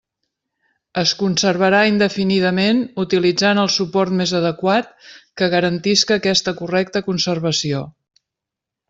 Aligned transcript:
Es 1.01 1.11
conservarà 1.19 1.81
indefinidament 1.89 2.79
utilitzant 3.05 3.61
el 3.65 3.69
suport 3.75 4.15
més 4.23 4.33
adequat 4.41 4.89
que 5.43 5.51
garantisca 5.55 6.19
aquesta 6.23 6.55
correcta 6.63 7.03
conservació. 7.11 7.85